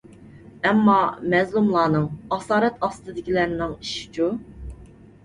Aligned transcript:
ئەمما، 0.69 0.95
مەزلۇملارنىڭ، 1.33 2.07
ئاسارەت 2.37 2.79
ئاستىدىكىلەرنىڭ 2.87 3.77
ئىشىچۇ؟ 3.85 4.31